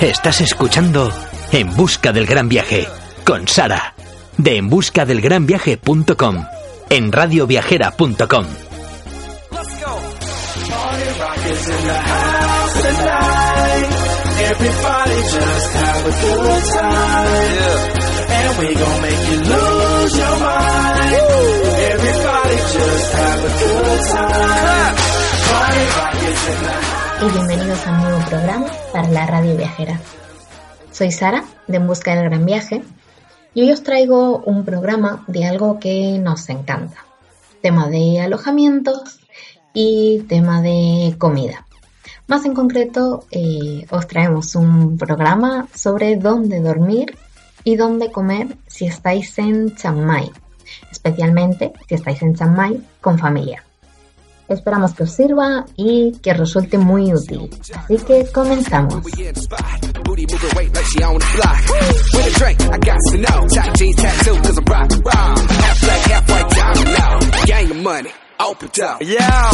[0.00, 1.12] Estás escuchando
[1.52, 2.88] En Busca del Gran Viaje
[3.22, 3.94] con Sara
[4.38, 4.56] de
[6.88, 8.46] en radioviajera.com.
[25.50, 30.00] Party rock is in the y bienvenidos a un nuevo programa para la radio viajera.
[30.90, 32.82] Soy Sara, de En Busca del Gran Viaje,
[33.52, 37.04] y hoy os traigo un programa de algo que nos encanta.
[37.60, 39.20] Tema de alojamientos
[39.74, 41.66] y tema de comida.
[42.26, 47.18] Más en concreto, eh, os traemos un programa sobre dónde dormir
[47.64, 50.30] y dónde comer si estáis en Chiang Mai,
[50.90, 53.62] especialmente si estáis en Chiang Mai con familia.
[54.50, 57.48] Esperamos que os sirva y que resulte muy útil.
[57.74, 58.94] Así que comenzamos.
[62.50, 63.46] I got to know.
[63.48, 65.38] Tight jeans tattoo, cause I'm rock, rock.
[65.38, 67.44] Half black, half white, diamond now.
[67.46, 68.10] Gang of money,
[68.40, 69.02] open up.
[69.02, 69.50] Yeah,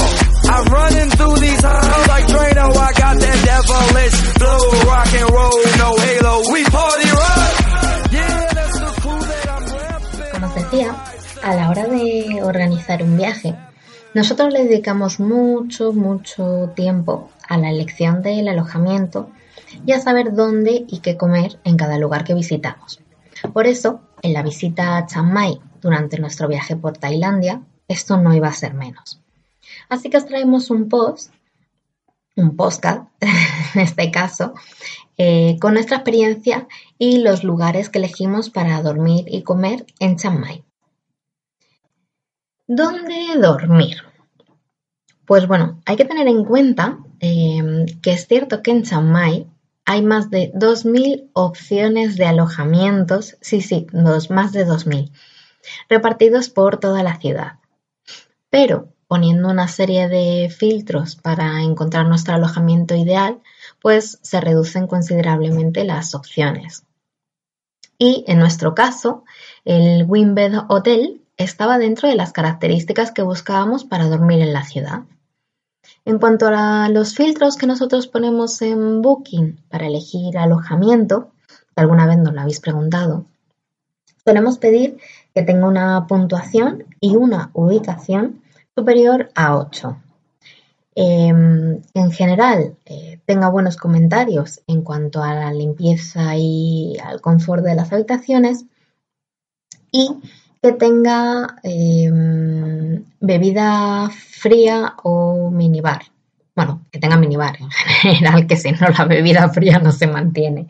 [0.51, 2.77] I'm running through these halls like Drano.
[2.77, 6.53] I got that devilish flow, rock and roll, no halo.
[6.53, 8.13] We party rock.
[8.13, 10.31] Yeah, that's the crew that I'm repping.
[10.33, 10.97] Como os decía,
[11.43, 13.55] a la hora de organizar un viaje,
[14.15, 19.31] nosotros le dedicamos mucho, mucho tiempo a la elección del alojamiento
[19.85, 23.01] y a saber dónde y qué comer en cada lugar que visitamos.
[23.53, 28.35] Por eso, en la visita a Chiang Mai durante nuestro viaje por Tailandia, esto no
[28.35, 29.21] iba a ser menos.
[29.89, 31.33] Así que os traemos un post,
[32.37, 33.05] un postcard
[33.75, 34.55] en este caso,
[35.19, 36.67] eh, con nuestra experiencia
[36.99, 40.66] y los lugares que elegimos para dormir y comer en Chiang Mai.
[42.69, 43.99] ¿Dónde dormir?
[45.25, 49.47] Pues bueno, hay que tener en cuenta eh, que es cierto que en Chiang
[49.85, 53.87] hay más de 2.000 opciones de alojamientos, sí, sí,
[54.31, 55.13] más de 2.000,
[55.89, 57.61] repartidos por toda la ciudad.
[58.51, 63.41] Pero poniendo una serie de filtros para encontrar nuestro alojamiento ideal,
[63.81, 66.85] pues se reducen considerablemente las opciones.
[67.97, 69.25] Y en nuestro caso,
[69.65, 75.03] el Wimbed Hotel estaba dentro de las características que buscábamos para dormir en la ciudad.
[76.05, 82.07] En cuanto a los filtros que nosotros ponemos en Booking para elegir alojamiento, que alguna
[82.07, 83.27] vez nos lo habéis preguntado,
[84.25, 84.99] solemos pedir
[85.35, 88.43] que tenga una puntuación y una ubicación
[88.75, 89.97] superior a 8.
[90.99, 97.63] Eh, en general, eh, tenga buenos comentarios en cuanto a la limpieza y al confort
[97.63, 98.65] de las habitaciones
[99.93, 100.17] y
[100.63, 102.11] que tenga eh,
[103.21, 106.03] bebida fría o minibar.
[106.55, 110.69] Bueno, que tenga minibar en general, que si no la bebida fría no se mantiene.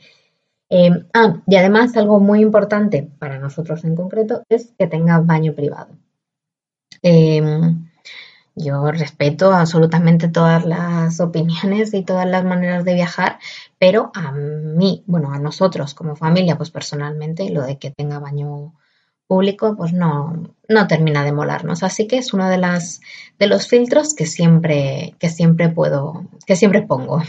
[0.69, 5.55] Eh, ah, y además algo muy importante para nosotros en concreto es que tenga baño
[5.55, 5.95] privado.
[7.03, 7.41] Eh,
[8.59, 13.39] yo respeto absolutamente todas las opiniones y todas las maneras de viajar,
[13.79, 18.73] pero a mí, bueno, a nosotros como familia, pues personalmente lo de que tenga baño
[19.26, 21.82] público, pues no, no termina de molarnos.
[21.82, 23.00] Así que es uno de las
[23.38, 27.22] de los filtros que siempre, que siempre puedo, que siempre pongo.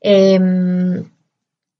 [0.00, 0.38] Eh,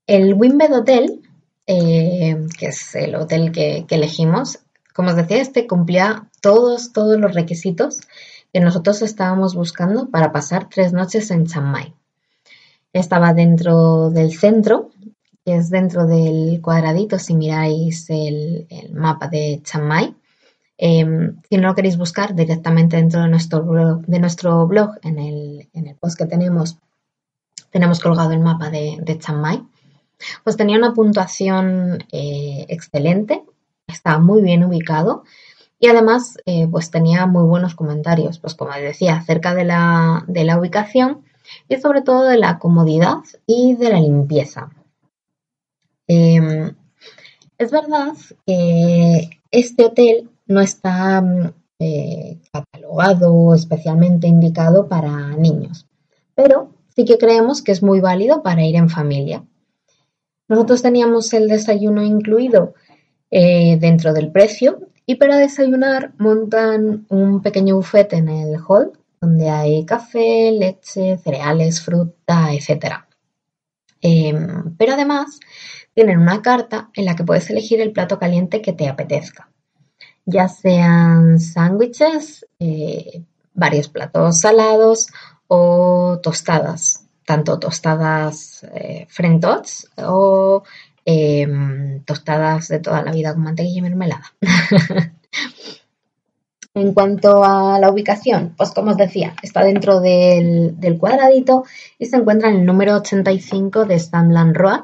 [0.07, 1.21] el Wimbed Hotel,
[1.65, 4.59] eh, que es el hotel que, elegimos,
[4.93, 7.99] como os decía, este cumplía todos, todos los requisitos
[8.53, 11.93] que nosotros estábamos buscando para pasar tres noches en Chiang.
[12.93, 14.91] Estaba dentro del centro,
[15.47, 20.13] que es dentro del cuadradito si miráis el, mapa de Chiang Mai.
[20.77, 21.05] Eh,
[21.49, 25.69] si no lo queréis buscar directamente dentro de nuestro blog, de nuestro blog en, el,
[25.71, 26.79] en el post que tenemos,
[27.71, 29.63] tenemos colgado el mapa de, de Chiang Mai.
[30.43, 33.41] Pues tenía una puntuación eh, excelente,
[33.87, 35.23] estaba muy bien ubicado
[35.79, 40.43] y además eh, pues tenía muy buenos comentarios, pues como decía, acerca de la, de
[40.43, 41.21] la ubicación
[41.69, 44.71] y sobre todo de la comodidad y de la limpieza.
[46.07, 46.71] Eh,
[47.57, 48.13] es verdad
[48.45, 55.85] que este hotel no está mm, eh, catalogado especialmente indicado para niños,
[56.35, 59.43] pero sí que creemos que es muy válido para ir en familia.
[60.47, 62.73] Nosotros teníamos el desayuno incluido
[63.29, 69.49] eh, dentro del precio y para desayunar montan un pequeño buffet en el hall donde
[69.49, 73.05] hay café, leche, cereales, fruta, etc.
[74.01, 75.39] Em, pero además
[75.97, 79.49] tienen una carta en la que puedes elegir el plato caliente que te apetezca,
[80.27, 83.23] ya sean sándwiches, eh,
[83.55, 85.07] varios platos salados
[85.47, 89.07] o tostadas, tanto tostadas eh,
[90.05, 90.61] o
[91.03, 94.33] em, tostadas de toda la vida con mantequilla y mermelada.
[96.77, 101.63] En cuanto a la ubicación, pues como os decía, está dentro del, cuadradito
[101.97, 104.83] y se encuentra en el número 85 de Stanland Road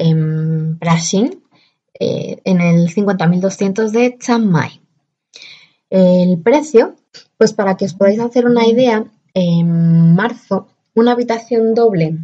[0.00, 1.42] en Brasil,
[1.98, 4.80] eh, en el 50.200 de Chiang Mai.
[5.90, 6.96] El precio,
[7.36, 9.04] pues para que os podáis hacer una idea,
[9.34, 12.18] en marzo una habitación doble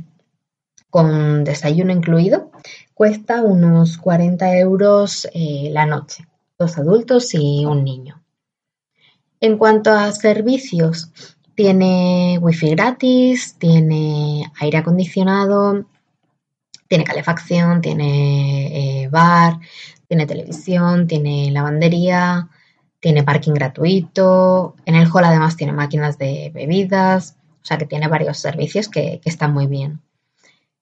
[0.91, 2.51] con desayuno incluido
[2.95, 6.27] cuesta unos 40 euros eh, la noche,
[6.59, 8.23] dos adultos y un niño.
[9.41, 11.13] En cuanto a servicios,
[11.55, 15.85] tiene wifi gratis, tiene aire acondicionado,
[16.89, 19.59] tiene calefacción, tiene eh, bar,
[20.09, 22.49] tiene televisión, tiene lavandería,
[23.01, 24.77] tiene parking gratuito.
[24.85, 29.21] En el hall además tiene máquinas de bebidas, o sea que tiene varios servicios que,
[29.25, 30.01] están muy bien.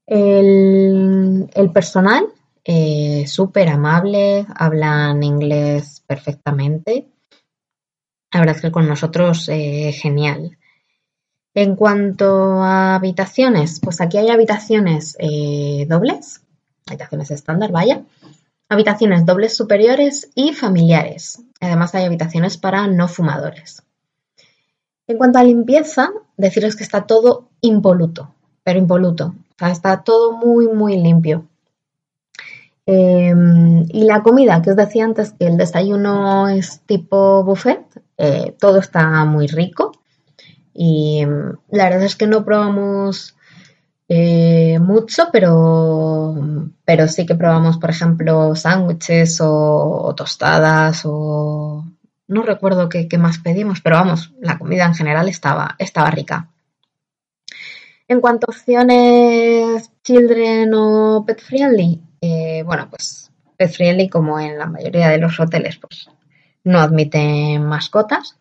[0.06, 2.26] El, personal,
[2.64, 7.08] eh, súper amable, hablan inglés perfectamente
[8.34, 10.58] la verdad es que con nosotros eh, genial.
[11.54, 16.42] En cuanto a habitaciones, pues aquí hay habitaciones eh, dobles,
[16.86, 18.02] habitaciones estándar, vaya,
[18.68, 21.42] habitaciones dobles superiores y familiares.
[21.60, 23.82] Además hay habitaciones para no fumadores.
[25.06, 28.34] En cuanto a limpieza, deciros que está todo impoluto,
[28.64, 29.34] pero impoluto.
[29.54, 31.46] O sea, está todo muy, muy limpio.
[32.86, 37.84] Em, y la comida, que os decía antes que el desayuno es tipo buffet,
[38.18, 39.92] eh, todo está muy rico.
[40.74, 43.36] Y em, la verdad es que no probamos
[44.08, 46.34] eh, mucho, pero,
[46.84, 51.84] pero sí que probamos, por ejemplo, sándwiches o, tostadas o
[52.26, 56.50] no recuerdo qué, más pedimos, pero vamos, la comida en general estaba, estaba rica.
[58.06, 64.58] En cuanto a opciones children o pet friendly, eh, bueno, pues pet friendly como en
[64.58, 66.10] la mayoría de los hoteles, pues
[66.64, 68.36] no admiten mascotas.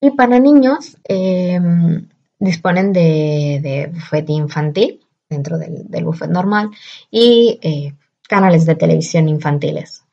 [0.00, 2.08] Y para niños em,
[2.38, 6.70] disponen de, de, bufete infantil dentro del, del buffet normal
[7.10, 7.94] y eh,
[8.28, 10.04] canales de televisión infantiles.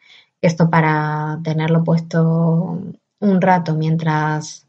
[0.42, 2.82] Esto para tenerlo puesto
[3.20, 4.66] un rato mientras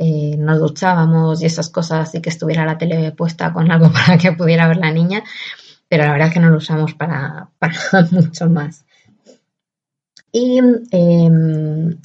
[0.00, 4.16] eh, nos duchábamos y esas cosas y que estuviera la tele puesta con algo para
[4.16, 5.24] que pudiera ver la niña,
[5.88, 7.50] pero la verdad es que no lo usamos para,
[8.12, 8.84] mucho más.
[10.30, 10.60] Y
[10.92, 12.00] em,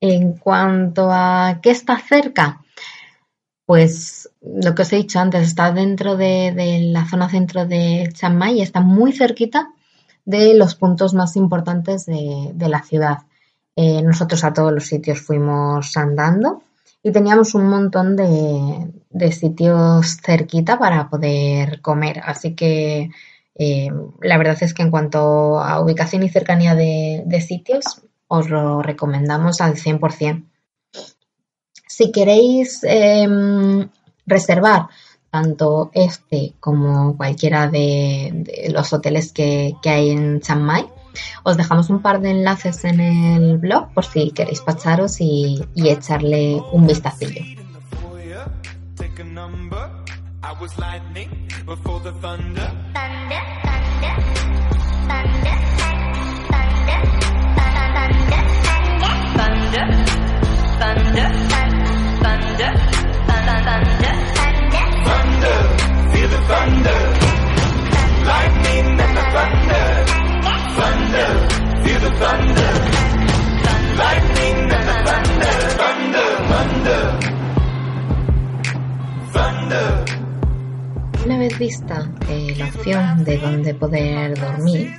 [0.00, 2.62] en cuanto a qué está cerca,
[3.66, 8.36] pues lo que os he dicho antes, está dentro de, la zona centro de Chiang
[8.36, 9.72] Mai está muy cerquita
[10.24, 13.18] de los puntos más importantes de, la ciudad.
[13.76, 16.62] Eh, nosotros a todos los sitios fuimos andando
[17.02, 22.20] y teníamos un montón de, sitios cerquita para poder comer.
[22.24, 23.10] Así que
[23.54, 23.90] eh,
[24.22, 29.60] la verdad es que en cuanto a ubicación y cercanía de, sitios, os lo recomendamos
[29.60, 30.44] al 100%.
[31.86, 33.88] Si queréis em,
[34.26, 34.88] reservar
[35.30, 40.88] tanto este como cualquiera de, los hoteles que, hay en Chiang
[41.42, 46.62] os dejamos un par de enlaces en el blog por si queréis pasaros y, echarle
[46.72, 47.42] un vistacillo.
[81.24, 84.94] Una vez vista eh, la opción de dónde poder dormir,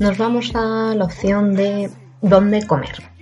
[0.00, 3.13] nos vamos a la opción de dónde comer.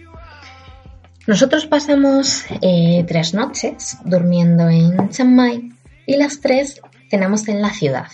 [1.33, 5.75] Nosotros pasamos eh, tres noches durmiendo en Chiang
[6.05, 8.09] y las tres cenamos en la ciudad.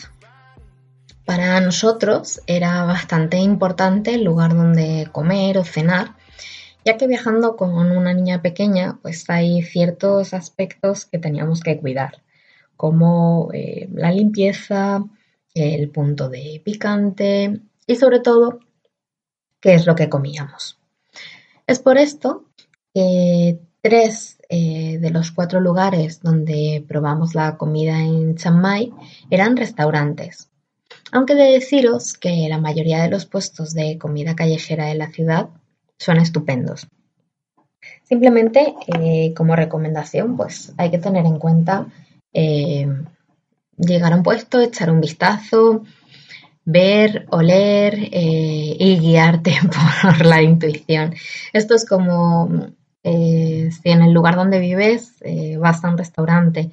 [1.25, 6.15] Para nosotros era bastante importante el lugar donde comer o cenar
[6.85, 12.23] ya que viajando con una niña pequeña, pues hay ciertos aspectos que teníamos que cuidar,
[12.77, 15.03] como eh, la limpieza,
[15.55, 18.61] el punto de picante y sobre todo
[19.59, 20.79] qué es lo que comíamos.
[21.67, 22.45] Es por esto
[22.95, 28.93] que tres eh, de los cuatro lugares donde probamos la comida en Chiang
[29.31, 30.49] eran restaurantes.
[31.13, 35.49] Aunque de deciros que la mayoría de los puestos de comida callejera de la ciudad
[35.99, 36.89] son estupendos.
[38.05, 41.87] Simplemente eh, como recomendación, pues hay que tener en cuenta
[42.33, 42.89] eh,
[43.77, 45.85] llegar a un puesto, echar un vistazo,
[46.65, 49.53] ver, oler y guiarte
[50.03, 51.15] por la intuición.
[51.53, 52.77] Esto es como
[53.09, 56.71] eh, si en el lugar donde vives eh, vas a un restaurante,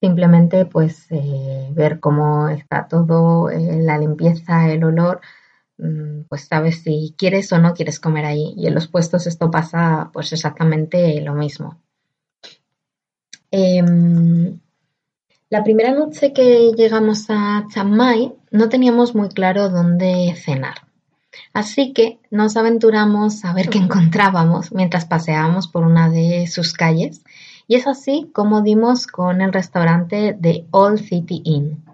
[0.00, 1.06] simplemente pues
[1.72, 5.20] ver cómo está todo, la limpieza, el olor,
[5.78, 8.54] mm, pues sabes si quieres o no quieres comer ahí.
[8.56, 11.80] Y en los puestos esto pasa pues exactamente lo mismo.
[13.50, 14.60] Em,
[15.50, 20.87] la primera noche que llegamos a Chiang Mai no teníamos muy claro dónde cenar.
[21.52, 27.22] Así que nos aventuramos a ver qué encontrábamos mientras paseábamos por una de sus calles.
[27.66, 31.84] Y es así como dimos con el restaurante de Old City Inn,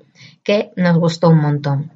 [0.43, 1.93] que nos gustó un montón.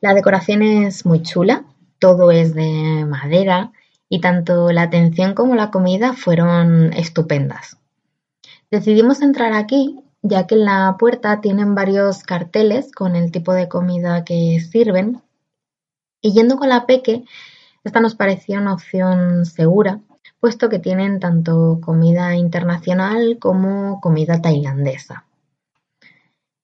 [0.00, 1.64] La decoración es muy chula,
[1.98, 3.72] todo es de madera
[4.08, 7.78] y tanto la atención como la comida fueron estupendas.
[8.70, 13.68] Decidimos entrar aquí ya que en la puerta tienen varios carteles con el tipo de
[13.68, 15.20] comida que sirven.
[16.24, 17.22] Y yendo con la Peque,
[17.84, 20.00] esta nos parecía una opción segura,
[20.40, 25.26] puesto que tienen tanto comida internacional como comida tailandesa.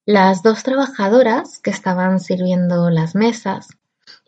[0.06, 3.68] Las dos trabajadoras que estaban sirviendo las mesas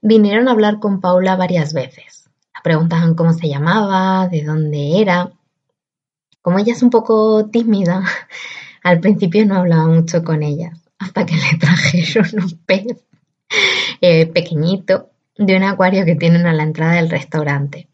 [0.02, 2.28] vinieron a hablar con Paula varias veces.
[2.54, 5.32] La preguntaban cómo se llamaba, de dónde era.
[6.42, 8.04] Como ella es un poco tímida,
[8.82, 13.02] al principio no hablaba mucho con ella, hasta que le trajeron un pez
[14.02, 17.88] eh, pequeñito de un acuario que tienen a la entrada del restaurante.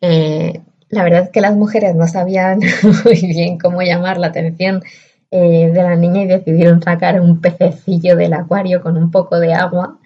[0.00, 2.60] Eh, la verdad es que las mujeres no sabían
[3.04, 4.82] muy bien cómo llamar la atención
[5.30, 9.54] eh, de la niña y decidieron sacar un pececillo del acuario con un poco de
[9.54, 9.98] agua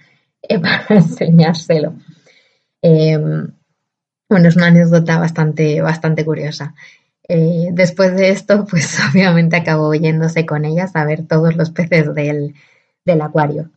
[0.62, 1.94] para enseñárselo.
[2.82, 6.74] bueno, es una anécdota bastante, bastante curiosa.
[7.32, 12.12] Eh, después de esto, pues obviamente acabó yéndose con ellas a ver todos los peces
[12.12, 12.54] del,
[13.20, 13.70] acuario.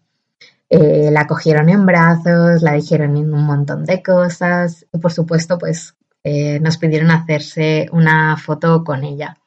[0.75, 5.95] Eh, la cogieron en brazos, la dijeron un montón de cosas y por supuesto pues
[6.23, 9.37] eh, nos pidieron hacerse una foto con ella.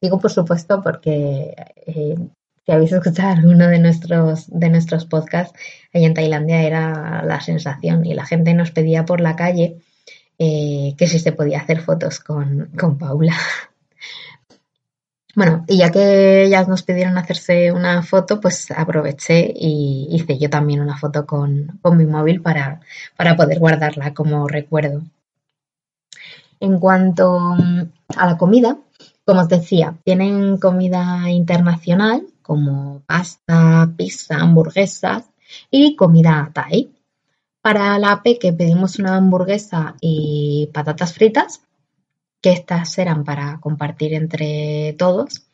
[0.00, 1.54] Digo por supuesto porque
[2.66, 5.56] si habéis escuchado alguno de nuestros, de nuestros podcasts,
[5.94, 9.78] ahí en Tailandia era la sensación y la gente nos pedía por la calle
[10.38, 12.68] eh, que si se podía hacer fotos con,
[12.98, 13.34] Paula.
[15.36, 20.48] Bueno, y ya que ellas nos pidieron hacerse una foto, pues aproveché y hice yo
[20.48, 22.80] también una foto con, mi móvil para,
[23.18, 25.02] para, poder guardarla como recuerdo.
[26.58, 27.54] En cuanto
[28.16, 28.78] a la comida,
[29.26, 35.24] como os decía, tienen comida internacional como pasta, pizza, hamburguesas
[35.70, 36.94] y comida thai.
[37.60, 41.60] Para la peque pedimos una hamburguesa y patatas fritas,
[42.46, 45.48] que estas eran para compartir entre todos.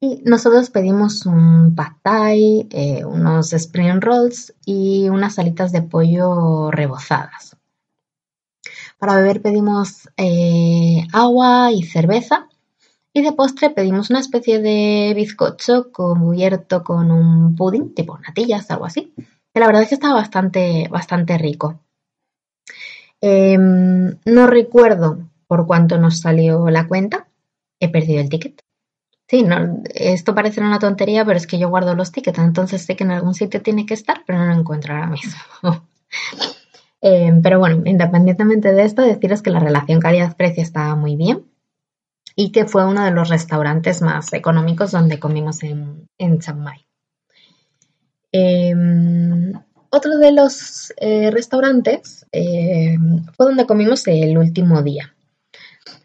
[0.00, 6.70] Y nosotros pedimos un pad thai, eh, unos spring rolls y unas alitas de pollo
[6.70, 7.58] rebozadas.
[8.98, 12.48] Para beber pedimos eh, agua y cerveza.
[13.12, 18.86] Y de postre pedimos una especie de bizcocho cubierto con un pudding, tipo natillas, algo
[18.86, 19.12] así
[19.54, 21.80] la verdad es que estaba bastante, bastante rico.
[23.20, 25.18] Em, no recuerdo
[25.50, 27.26] por cuánto nos salió la cuenta.
[27.80, 28.62] He perdido el ticket.
[29.26, 32.94] Sí, no, esto parece una tontería, pero es que yo guardo los tickets, entonces sé
[32.94, 35.40] que en algún sitio tiene que estar, pero no lo encuentro ahora mismo.
[37.02, 41.46] Em, pero bueno, independientemente de esto, deciros que la relación calidad-precio estaba muy bien
[42.36, 46.38] y que fue uno de los restaurantes más económicos donde comimos en, en.
[48.32, 49.52] Em,
[49.88, 55.14] otro de los eh, restaurantes fue donde comimos el último día.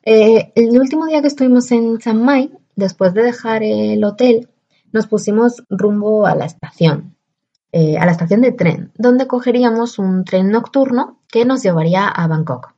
[0.07, 4.49] Eh, el último día que estuvimos en Chiang Mai, después de dejar el hotel,
[4.91, 7.17] nos pusimos rumbo a la estación,
[7.71, 12.27] eh, a la estación de tren, donde cogeríamos un tren nocturno que nos llevaría a
[12.27, 12.75] Bangkok.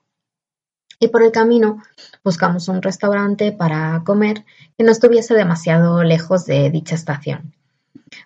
[1.01, 1.84] Y por el camino
[2.24, 4.46] buscamos un restaurante para comer
[4.77, 7.53] que no estuviese demasiado lejos de dicha estación.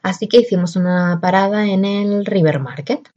[0.04, 3.10] Así que hicimos una parada en el River Market.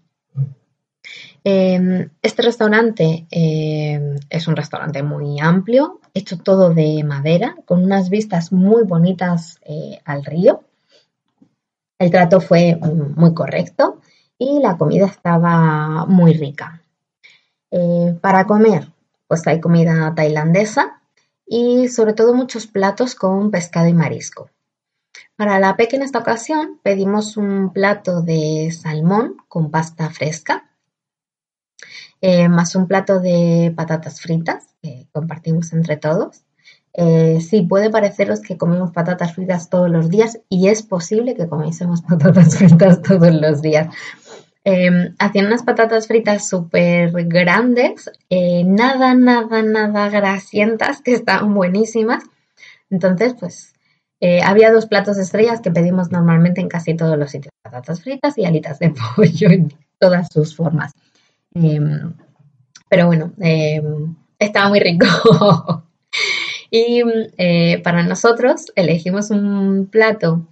[1.45, 8.09] Eh, este restaurante eh, es un restaurante muy amplio, hecho todo de madera, con unas
[8.09, 10.63] vistas muy bonitas eh, al río.
[11.99, 14.01] El trato fue muy correcto
[14.39, 16.83] y la comida estaba muy rica.
[17.71, 18.89] Eh, para comer,
[19.27, 21.01] pues hay comida tailandesa
[21.47, 24.51] y sobre todo muchos platos con pescado y marisco.
[25.37, 30.71] Para la peque en esta ocasión pedimos un plato de salmón con pasta fresca,
[32.26, 36.43] eh, más un plato de patatas fritas que compartimos entre todos.
[36.95, 41.49] Eh, sí, puede pareceros que comemos patatas fritas todos los días y es posible que
[41.49, 43.88] comiésemos patatas fritas todos los días.
[44.64, 52.25] Eh, hacían unas patatas fritas súper grandes, eh, nada, nada, nada grasientas, que estaban buenísimas.
[52.88, 53.75] Entonces, pues
[54.21, 58.38] eh, había dos platos estrellas que pedimos normalmente en casi todos los sitios, patatas fritas
[58.38, 60.93] y alitas de pollo en todas sus formas.
[61.55, 62.15] Em,
[62.89, 65.07] pero bueno, em, estaba muy rico.
[66.71, 67.03] y
[67.39, 70.49] eh, para nosotros elegimos un plato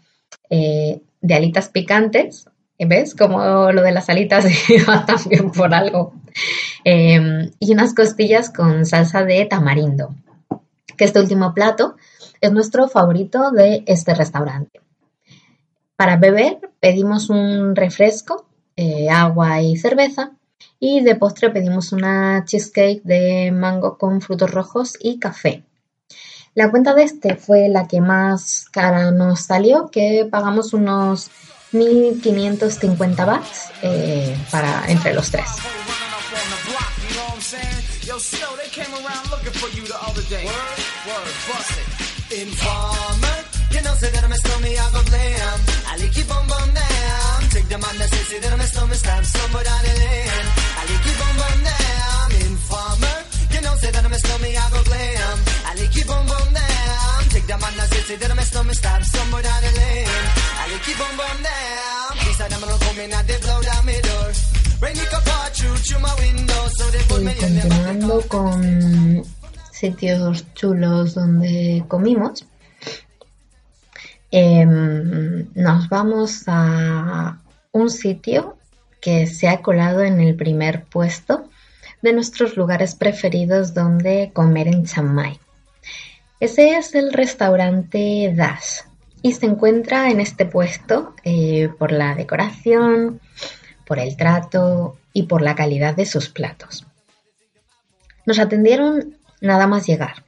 [0.50, 2.46] eh, de alitas picantes.
[2.84, 3.14] ¿Ves?
[3.14, 6.14] Como lo de las alitas iba también por algo.
[6.84, 10.16] Em, y unas costillas con salsa de tamarindo.
[10.96, 11.96] Que este último plato
[12.40, 14.80] es nuestro favorito de este restaurante.
[15.96, 20.32] Para beber pedimos un refresco, eh, agua y cerveza.
[20.78, 25.64] Y de postre pedimos una cheesecake de mango con frutos rojos y café.
[26.54, 31.30] La cuenta de este fue la que más cara nos salió, que pagamos unos
[31.72, 35.48] 1.550 bahts eh, para entre los tres.
[58.74, 60.06] Somewhere down the lane.
[60.58, 61.92] I bum down.
[62.62, 64.32] Gonna come in and they blow down my door.
[64.80, 67.68] Rain it can pour through through my window, so they put Y me in the
[67.68, 67.86] back.
[67.86, 69.24] continuando con
[69.72, 72.46] sitios chulos donde comimos,
[74.30, 77.38] em, nos vamos a
[77.72, 78.56] un sitio
[79.00, 81.48] que se ha colado en el primer puesto
[82.00, 85.38] de nuestros lugares preferidos donde comer en Chiang Mai.
[86.42, 88.80] Ese es el restaurante Dash
[89.22, 93.20] y se encuentra en este puesto eh, por la decoración,
[93.86, 96.84] por el trato y por la calidad de sus platos.
[98.26, 100.24] Nos atendieron nada más llegar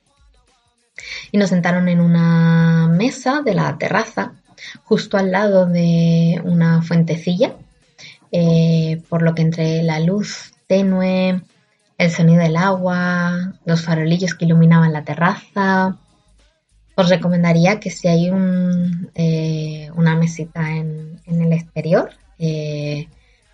[1.33, 4.35] y nos sentaron en una mesa de la terraza
[4.85, 7.57] justo al lado de una fuentecilla,
[8.31, 11.43] eh, por lo que entre la luz tenue,
[11.99, 15.99] el sonido del agua, los farolillos que iluminaban la terraza,
[16.97, 18.31] os recomendaría que si hay
[19.15, 23.09] eh, una mesita en, el exterior, eh,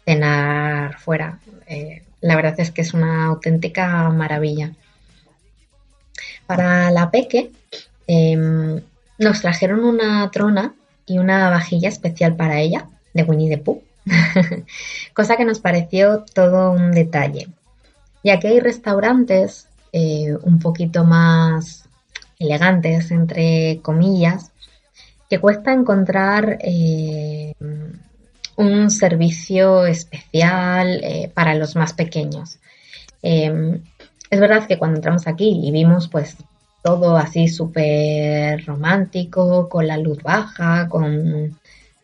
[0.04, 1.38] cenar fuera.
[1.66, 4.72] Eh, la verdad es que es una auténtica maravilla.
[6.46, 7.50] Para la peque
[8.06, 8.80] em,
[9.18, 10.74] nos trajeron una trona
[11.06, 13.82] y una vajilla especial para ella, de Winnie the Pooh,
[15.14, 17.48] cosa que nos pareció todo un detalle,
[18.22, 21.79] ya que hay restaurantes un poquito más
[22.40, 24.50] elegantes, entre comillas,
[25.28, 27.54] que cuesta encontrar eh,
[28.56, 32.58] un servicio especial eh, para los más pequeños.
[33.22, 33.80] Eh,
[34.30, 36.36] es verdad que cuando entramos aquí y vimos pues
[36.82, 41.58] todo así súper romántico, con la luz baja, con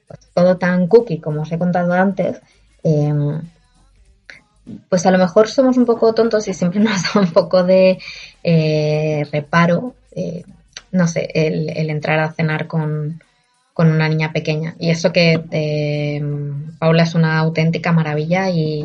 [0.07, 2.41] pues, todo tan cookie como os he contado antes,
[2.85, 3.41] eh,
[4.89, 7.99] pues a lo mejor somos un poco tontos y siempre nos da un poco de
[8.43, 10.43] eh, reparo, eh,
[10.91, 13.23] no sé, el, entrar a cenar con,
[13.75, 14.75] con, una niña pequeña.
[14.79, 16.23] Y eso que eh,
[16.79, 18.85] Paula es una auténtica maravilla y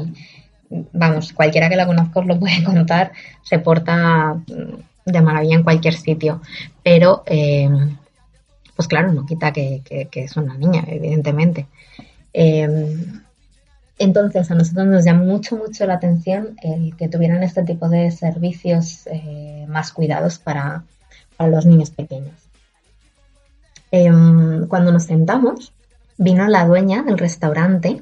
[0.94, 3.12] vamos, cualquiera que la conozca os lo puede contar,
[3.44, 4.38] se porta
[5.06, 6.41] de maravilla en cualquier sitio.
[6.84, 7.70] Pero, eh,
[8.76, 11.67] pues claro, no quita que, que, es una niña, evidentemente.
[12.34, 12.96] Eh,
[14.02, 18.10] entonces, a nosotros nos llamó mucho, mucho la atención el que tuvieran este tipo de
[18.10, 20.86] servicios eh, más cuidados para,
[21.41, 22.36] para, los niños pequeños.
[23.91, 24.10] Eh,
[24.67, 25.73] cuando nos sentamos,
[26.17, 28.01] vino la dueña del restaurante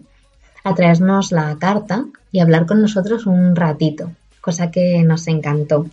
[0.64, 5.86] a traernos la carta y hablar con nosotros un ratito, cosa que nos encantó.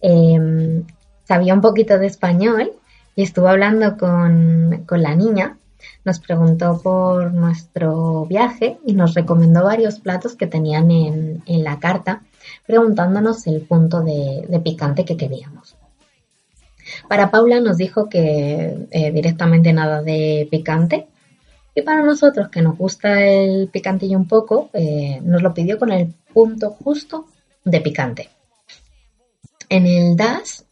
[0.00, 0.82] Eh,
[1.28, 2.72] sabía un poquito de español
[3.14, 5.56] y estuvo hablando con, con la niña
[6.04, 11.78] nos preguntó por nuestro viaje y nos recomendó varios platos que tenían en, en la
[11.78, 12.22] carta,
[12.66, 15.76] preguntándonos el punto de picante que queríamos.
[17.08, 21.06] Para Paula nos dijo que eh, directamente nada de picante.
[21.74, 25.90] Y para nosotros, que nos gusta el picantillo un poco, eh, nos lo pidió con
[25.90, 27.26] el punto justo
[27.64, 28.28] de picante.
[29.68, 30.66] En el DAS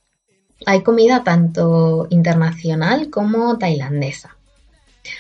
[0.67, 4.37] hay comida tanto internacional como tailandesa.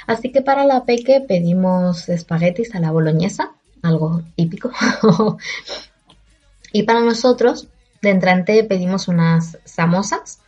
[0.06, 4.70] Así que para la peque pedimos espaguetis a la boloñesa, algo típico.
[6.72, 7.68] y para nosotros,
[8.02, 10.40] de entrante pedimos unas samosas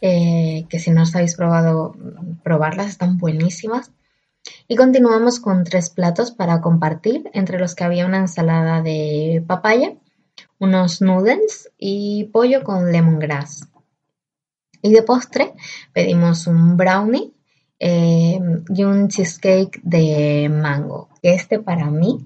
[0.00, 1.94] eh, que si no os habéis probado,
[2.42, 3.92] probarlas, están buenísimas.
[4.66, 9.94] Y continuamos con tres platos para compartir, entre los que había una ensalada de papaya,
[10.58, 13.68] unos noodles y pollo con lemongrass.
[14.82, 15.54] Y de postre
[15.92, 17.32] pedimos un brownie
[17.80, 21.08] eh, y un cheesecake de mango.
[21.22, 22.24] Este para mí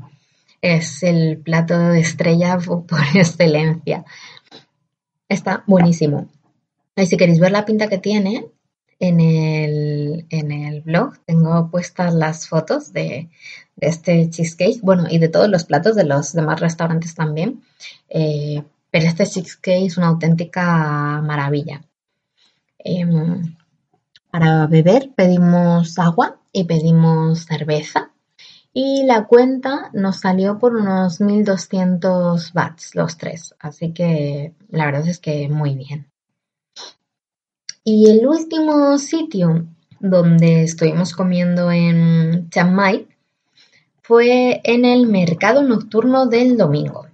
[0.60, 4.04] es el plato de estrella por excelencia.
[5.28, 6.28] Está buenísimo.
[6.96, 8.46] Y si queréis ver la pinta que tiene,
[8.98, 13.30] en el, en el blog tengo puestas las fotos de,
[13.78, 17.62] este cheesecake, bueno, y de todos los platos de los demás restaurantes también.
[18.08, 21.82] Eh, pero este cheesecake es una auténtica maravilla.
[22.78, 23.06] Eh,
[24.30, 28.12] para beber pedimos agua y pedimos cerveza.
[28.72, 33.54] Y la cuenta nos salió por unos 1200 bahts los tres.
[33.58, 36.11] Así que la verdad es que muy bien.
[37.84, 39.66] Y el último sitio
[39.98, 43.08] donde estuvimos comiendo en Chiang Mai
[44.02, 47.08] fue en el mercado nocturno del domingo.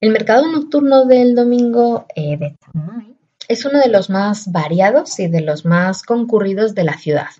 [0.00, 5.18] El mercado nocturno del domingo eh, de Chiang Mai es uno de los más variados
[5.20, 7.30] y de los más concurridos de la ciudad.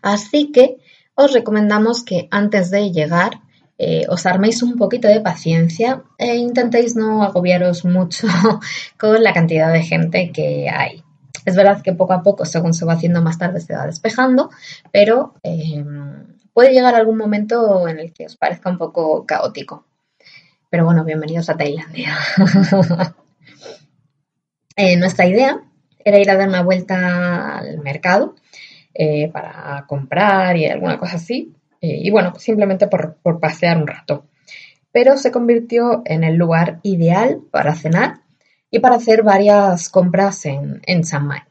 [0.00, 0.78] Así que
[1.14, 3.42] os recomendamos que antes de llegar
[3.78, 8.28] eh, os arméis un poquito de paciencia e intentéis no agobiaros mucho
[8.98, 11.02] con la cantidad de gente que hay.
[11.44, 14.50] Es verdad que poco a poco, según se va haciendo más tarde, se va despejando,
[14.92, 15.84] pero eh,
[16.52, 19.84] puede llegar algún momento en el que os parezca un poco caótico.
[20.70, 22.16] Pero bueno, bienvenidos a Tailandia.
[24.76, 25.60] eh, nuestra idea
[26.04, 28.34] era ir a dar una vuelta al mercado
[28.94, 31.52] eh, para comprar y alguna cosa así,
[31.84, 34.24] eh, y bueno, simplemente por, por, pasear un rato.
[34.90, 38.22] Pero se convirtió en el lugar ideal para cenar
[38.70, 41.42] y para hacer varias compras en, en Chiang Mai.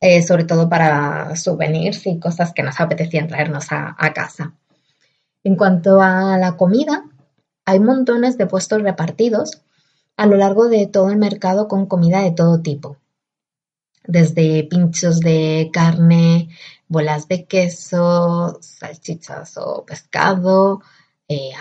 [0.00, 4.54] Eh, sobre todo para souvenirs y cosas que nos apetecían traernos a, a casa.
[5.44, 7.04] En cuanto a la comida,
[7.64, 9.62] hay montones de puestos repartidos
[10.16, 12.96] a lo largo de todo el mercado con comida de todo tipo.
[14.04, 16.48] Desde pinchos de carne,
[16.88, 20.80] bolas de queso, salchichas o pescado,
[21.28, 21.52] eh,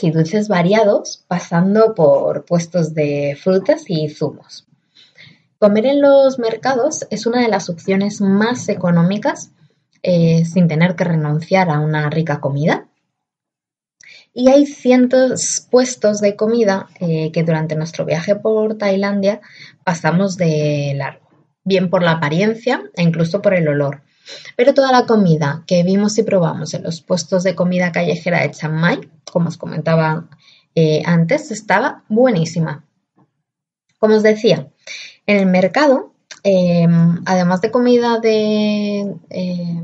[0.00, 4.66] y dulces variados, pasando por puestos de frutas y zumos.
[5.58, 9.52] Comer en los mercados es una de las opciones más económicas
[10.02, 12.88] eh, sin tener que renunciar a una rica comida.
[14.34, 19.40] Y hay cientos puestos de comida eh, que durante nuestro viaje por Tailandia
[19.84, 21.21] pasamos de largo,
[21.64, 24.02] bien por la apariencia e incluso por el olor.
[24.56, 28.50] Pero toda la comida que vimos y probamos en los puestos de comida callejera de
[28.50, 30.28] Chiang Mai, como os comentaba
[30.74, 32.84] eh, antes, estaba buenísima.
[33.98, 34.68] Como os decía,
[35.26, 36.86] en el mercado, eh,
[37.24, 39.82] además de comida de eh,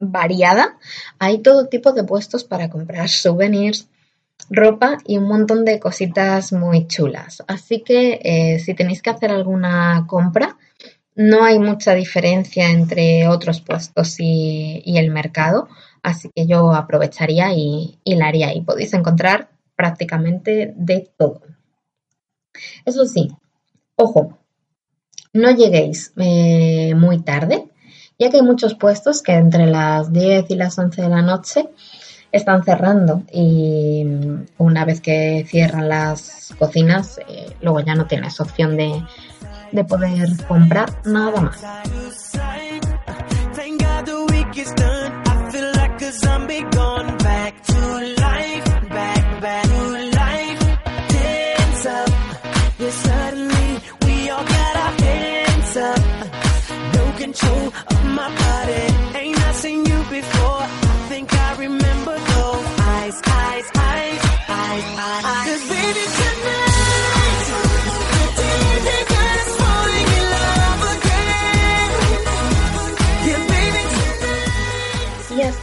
[0.00, 0.78] variada,
[1.18, 3.88] hay todo tipo de puestos para comprar souvenirs,
[4.48, 7.44] ropa y un montón de cositas muy chulas.
[7.46, 10.56] Así que eh, si tenéis que hacer alguna compra,
[11.14, 15.68] no hay mucha diferencia entre otros puestos y, el mercado,
[16.02, 21.42] así que yo aprovecharía y, y, la haría y podéis encontrar prácticamente de todo.
[22.84, 23.30] Eso sí,
[23.96, 24.38] ojo,
[25.32, 27.68] no lleguéis eh, muy tarde,
[28.18, 31.68] ya que hay muchos puestos que entre las 10 y las 11 de la noche
[32.32, 34.04] están cerrando y
[34.58, 39.02] una vez que cierran las cocinas, eh, luego ya no tienes opción de
[39.72, 41.64] de poder comprar nada más.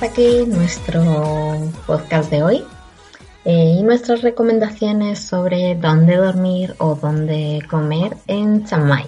[0.08, 1.04] Aquí nuestro
[1.86, 2.64] podcast de hoy
[3.44, 9.04] eh, y nuestras recomendaciones sobre dónde dormir o dónde comer en Chiang.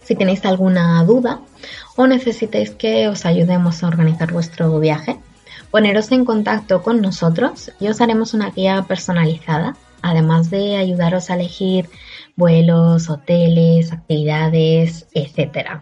[0.00, 1.40] Si tenéis alguna duda
[1.96, 5.18] o necesitáis que os ayudemos a organizar vuestro viaje,
[5.72, 11.34] poneros en contacto con nosotros y os haremos una guía personalizada, además de ayudaros a
[11.34, 11.90] elegir
[12.36, 15.80] vuelos, hoteles, actividades, etc.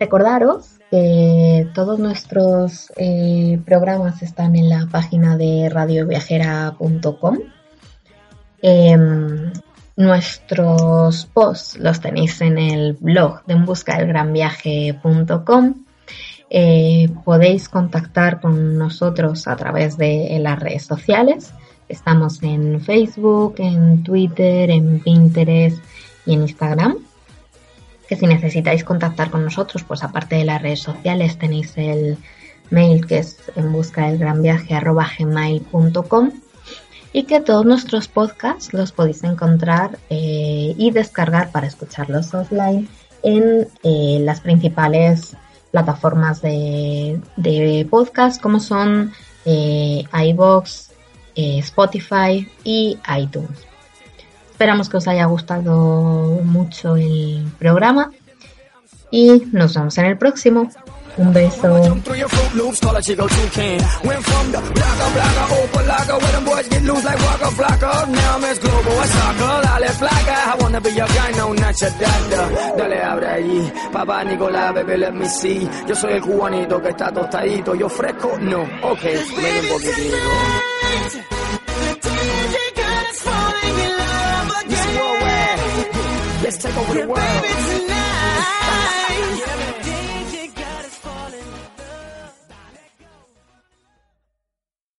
[0.00, 7.38] Recordaros que todos nuestros eh, programas están en la página de radioviajera.com.
[8.62, 9.52] Em,
[9.96, 15.74] nuestros posts los tenéis en el blog de enbuscadelgranviaje.com.
[16.50, 21.52] Eh, podéis contactar con nosotros a través de las redes sociales.
[21.88, 25.82] Estamos en Facebook, en Twitter, en Pinterest
[26.24, 27.07] y en Instagram
[28.08, 32.16] que si necesitáis contactar con nosotros, pues aparte de las redes sociales tenéis el
[32.70, 36.30] mail que es en busca del gran viaje gmail.com
[37.12, 42.88] y que todos nuestros podcasts los podéis encontrar eh, y descargar para escucharlos offline
[43.22, 45.36] en eh, las principales
[45.70, 49.12] plataformas de, de podcast como son
[49.44, 50.88] eh, iBox,
[51.34, 53.68] Spotify y iTunes.
[54.58, 58.10] Esperamos que os haya gustado mucho el programa
[59.08, 60.68] y nos vemos en el próximo.
[61.16, 61.80] Un beso.
[72.76, 75.70] Dale, abre allí, papá Nicolás, bebé, let me see.
[75.86, 81.37] Yo soy el cubanito que está tostadito, yo fresco, no, ok, medio un poquitito.
[86.68, 87.77] take over the world.